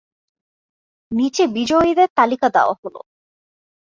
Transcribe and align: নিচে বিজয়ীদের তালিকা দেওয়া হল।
নিচে 1.11 1.43
বিজয়ীদের 1.47 2.09
তালিকা 2.17 2.47
দেওয়া 2.49 2.75
হল। 2.81 2.95